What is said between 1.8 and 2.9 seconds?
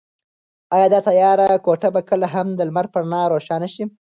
به کله هم د لمر